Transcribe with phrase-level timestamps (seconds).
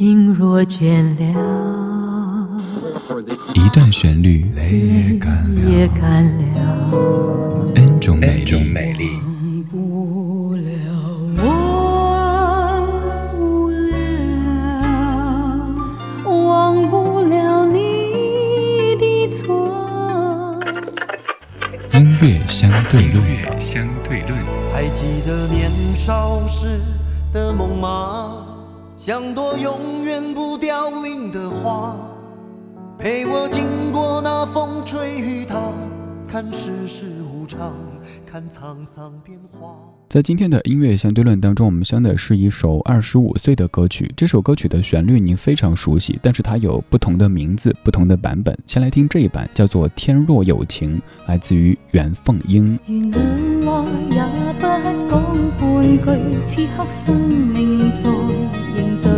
[0.00, 2.48] 心若倦了，
[3.52, 5.18] 一段旋律，泪
[5.70, 6.40] 也干了
[7.74, 9.10] ，N 种美丽。
[21.92, 24.34] 音乐相对论，相对论。
[24.72, 26.80] 还记得年少时
[27.34, 28.49] 的梦吗？
[29.02, 31.96] 像朵永远不凋零的花，
[32.98, 35.58] 陪我经过那风吹雨打，
[36.28, 37.72] 看世事无常，
[38.26, 39.74] 看沧桑变化。
[40.10, 44.12] 在今天的音乐相对论当中，我们相的是一首二十五岁的歌曲。
[44.14, 48.54] 这首歌曲的旋律您非常熟悉，但是它有不同的名字、不同的版本。
[48.66, 52.78] 先来听这一版，叫做《天若有情》，来自于袁凤英。
[56.46, 58.02] 此刻生命在
[58.76, 59.09] 凝聚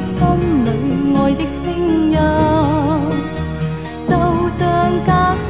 [0.00, 0.14] 心
[0.64, 0.66] 里
[1.16, 1.62] 爱的声
[2.10, 2.16] 音，
[4.06, 4.10] 就
[4.54, 4.60] 像
[5.04, 5.10] 隔
[5.40, 5.46] 世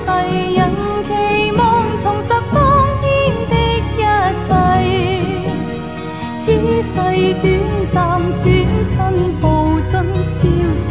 [0.57, 0.59] 人
[1.05, 1.09] 期
[1.57, 1.63] 望
[1.99, 2.57] 重拾当
[3.01, 3.05] 天
[3.51, 3.53] 的
[3.97, 4.01] 一
[4.45, 4.49] 切，
[6.39, 6.43] 此
[6.83, 6.93] 世
[7.43, 7.47] 短
[7.93, 7.97] 暂，
[8.37, 8.45] 转
[8.85, 8.97] 身
[9.41, 9.45] 步
[9.87, 9.93] 进
[10.25, 10.37] 消
[10.77, 10.89] 失。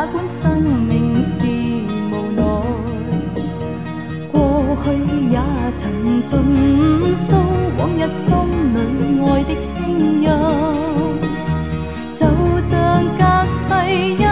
[0.00, 1.44] 哪管生命是
[2.10, 2.42] 无奈。
[4.32, 4.88] 过去
[5.30, 5.38] 也
[5.74, 7.36] 曾尽诉
[7.76, 8.26] 往日心
[8.72, 9.70] 里爱的声
[10.22, 10.26] 音
[12.14, 12.26] 就
[12.64, 13.22] 像隔
[13.52, 13.60] 世
[13.92, 14.24] 一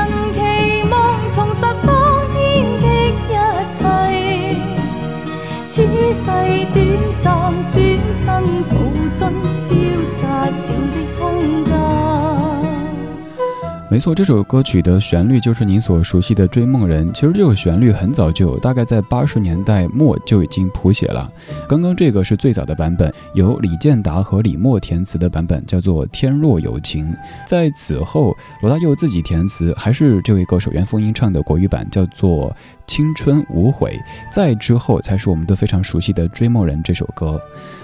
[13.91, 17.09] 没错，这首歌曲的旋律就是您所熟悉的《追梦人》。
[17.13, 21.27] 其实这首旋律很早就有，大概在八十年代末就已经谱写了。
[21.67, 27.07] 刚刚这个是最早的版本，由李健达和李默填词的版本，叫做《天若有情》。
[27.47, 32.55] 在此后，罗大佑自己填词，还是这位歌手袁凤英唱的国语版，叫做。
[32.89, 34.01] 青春无悔，
[34.33, 37.39] 再之后才是我们都非常熟悉的《追梦人》这首歌。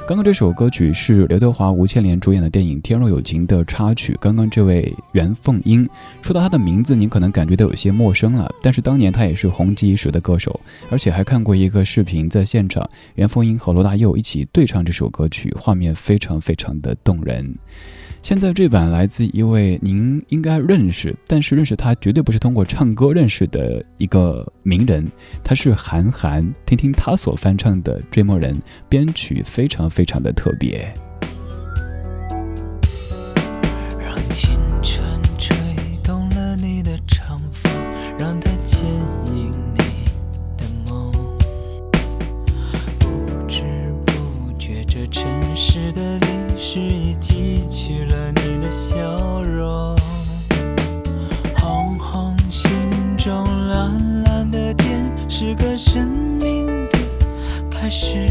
[0.08, 4.16] 刚刚这首歌曲是刘德华、吴倩莲主演的电影《天若有情》的插曲。
[4.18, 5.86] 刚刚这位袁凤英，
[6.22, 10.58] 说到他的名字，您可能感觉到有些陌生了，但是当年他也是红极一时的歌手，
[10.90, 17.54] 而且还看过一个视频，在现场，袁凤英和罗大佑一起对唱这首歌曲，画面非常非常的动人。
[18.22, 25.06] 现在这版来自一位您应该认识，但是认识他绝对不是通过唱歌认识的一个名人，
[25.42, 26.54] 他是韩寒。
[26.64, 28.54] 听听他所翻唱的《追梦人》，
[28.88, 30.94] 编曲非常非常的特别。
[57.94, 58.23] 是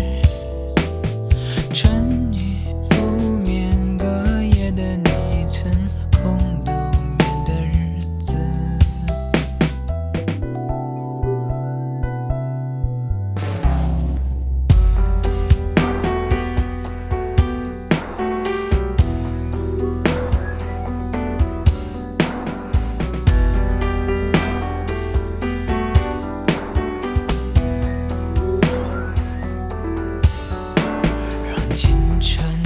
[31.76, 31.92] 青
[32.22, 32.63] 春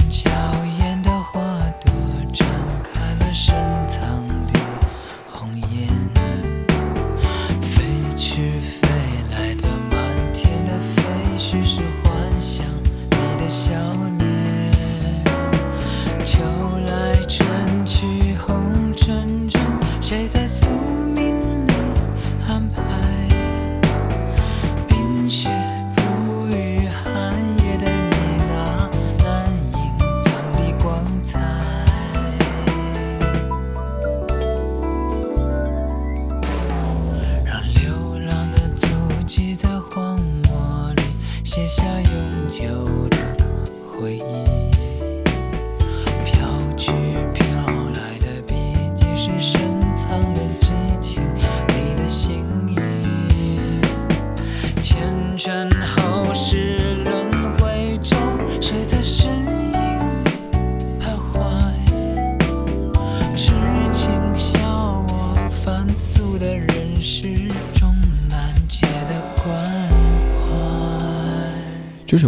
[42.60, 43.07] 有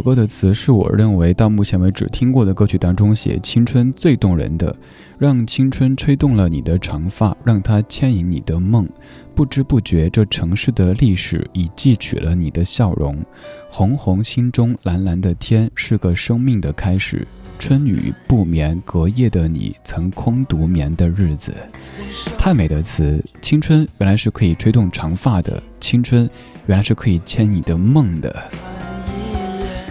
[0.01, 4.75] 首歌的词是我认为到目前为止听过的歌曲当中写青春最动人的。
[5.19, 8.89] 让青春吹动了你的长发，让它牵引你的梦。
[9.35, 13.15] 不知不觉，这城市的历史已记取了你的笑容。
[13.69, 17.29] 红红心中蓝蓝的天，是个生命的开始。
[17.59, 21.55] 春雨不眠隔夜的你，曾空独眠的日子。
[22.39, 26.27] 太美的词，青春原来是可以吹动长发的，青春
[26.65, 28.35] 原来是可以牵你的梦的。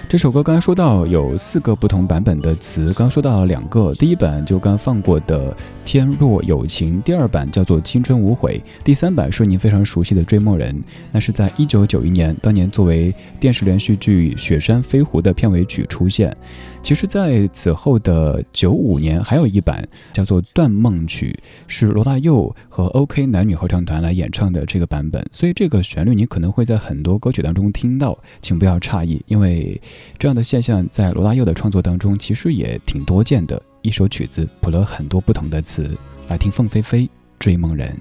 [0.09, 5.51] 这首歌刚刚说到有四个不同版本的词，刚说到两个，第一版就刚放过的
[5.85, 10.73] 《天若有情》，第二版叫做《青春无悔》，第三版是您非常熟悉的《追梦人》，
[11.11, 16.35] 那是在一九九一年，当年作为电视连续剧《雪山飞狐》的片尾曲出现。
[16.81, 25.23] 其实，在此后的九五年，还有一版叫做《断梦曲》，是罗大佑和 OK 男女合唱团来演唱的这个版本。
[25.31, 29.79] 所以，这个旋律你可能会在很多歌曲当中听到，请不要诧异，因为
[30.17, 33.61] 这样的现象在罗大佑的创作当中其实也挺多见的。
[33.81, 35.89] 一首曲子谱了很多不同的词，
[36.27, 37.03] 来听凤飞飞
[37.39, 37.97] 《追梦人》。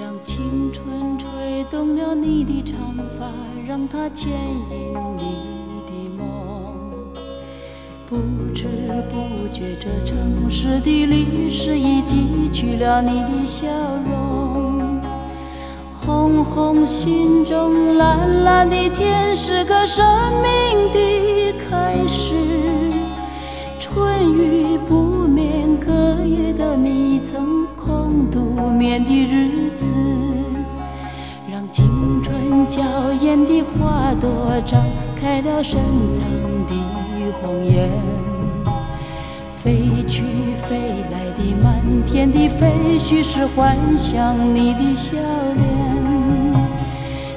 [0.00, 2.78] 让青春吹动了你的长
[3.18, 3.30] 发。
[3.64, 5.22] 让它牵引你
[5.86, 6.26] 的梦，
[8.06, 8.16] 不
[8.52, 8.66] 知
[9.08, 13.66] 不觉，这城市的历史已记取了你的笑
[14.04, 14.31] 容。
[16.04, 20.04] 红红心中蓝蓝的天，是个生
[20.42, 22.34] 命的开始。
[23.78, 24.96] 春雨不
[25.28, 25.92] 眠，隔
[26.24, 28.40] 夜的你曾空独
[28.70, 29.84] 眠的日子。
[31.48, 32.82] 让青春娇
[33.20, 34.82] 艳的花朵张
[35.20, 35.80] 开了深
[36.12, 36.24] 藏
[36.66, 36.74] 的
[37.40, 37.88] 红颜，
[39.62, 40.24] 飞去
[40.64, 45.12] 飞来的满天的飞絮是幻想你的笑
[45.54, 45.62] 脸。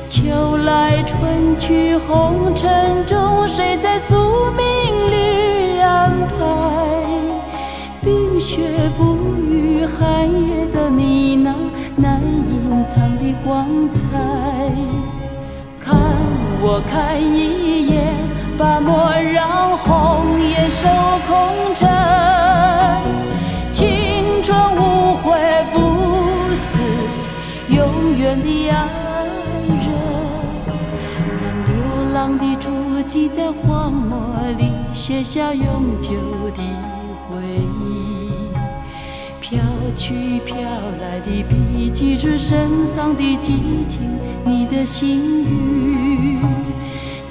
[0.07, 4.15] 秋来春去红尘中，谁在宿
[4.57, 6.35] 命里安排？
[8.01, 9.15] 冰雪不
[9.47, 11.53] 语寒夜的你那
[11.95, 14.01] 难隐藏的光彩。
[15.79, 15.95] 看
[16.59, 18.15] 我看一眼，
[18.57, 20.87] 把莫让红颜守
[21.35, 21.89] 红尘。
[23.73, 25.23] 青春无悔
[25.73, 26.79] 不死，
[27.69, 28.75] 永远的爱
[29.67, 29.87] 人。
[31.41, 31.69] 让流
[32.13, 32.69] 浪的足
[33.05, 34.17] 迹在荒漠
[34.57, 36.13] 里写下永久
[36.55, 36.63] 的
[37.27, 37.41] 回
[37.81, 37.83] 忆。
[39.41, 39.59] 飘
[39.95, 40.55] 去飘
[41.01, 46.04] 来的笔迹，是深藏的激情，你的心语。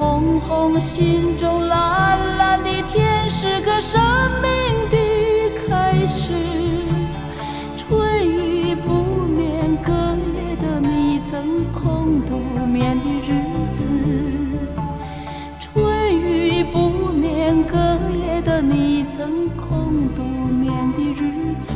[0.00, 4.00] 红红心中蓝蓝的天，是个生
[4.40, 4.96] 命的
[5.68, 6.32] 开始。
[7.76, 13.86] 春雨不眠，隔夜的你曾空独眠的日子。
[15.60, 17.76] 春雨不眠，隔
[18.24, 21.74] 夜的你曾空独眠的日子。